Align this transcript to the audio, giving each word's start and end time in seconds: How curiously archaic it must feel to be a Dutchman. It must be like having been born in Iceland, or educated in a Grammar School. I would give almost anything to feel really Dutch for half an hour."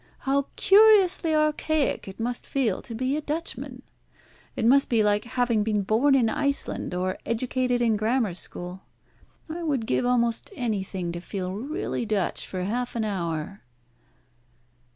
How 0.21 0.47
curiously 0.55 1.35
archaic 1.35 2.07
it 2.07 2.19
must 2.19 2.43
feel 2.47 2.81
to 2.81 2.95
be 2.95 3.15
a 3.15 3.21
Dutchman. 3.21 3.83
It 4.55 4.65
must 4.65 4.89
be 4.89 5.03
like 5.03 5.25
having 5.25 5.61
been 5.63 5.83
born 5.83 6.15
in 6.15 6.27
Iceland, 6.27 6.95
or 6.95 7.19
educated 7.23 7.83
in 7.83 7.93
a 7.93 7.97
Grammar 7.97 8.33
School. 8.33 8.81
I 9.47 9.61
would 9.61 9.85
give 9.85 10.03
almost 10.07 10.49
anything 10.55 11.11
to 11.11 11.21
feel 11.21 11.53
really 11.53 12.07
Dutch 12.07 12.47
for 12.47 12.63
half 12.63 12.95
an 12.95 13.05
hour." 13.05 13.61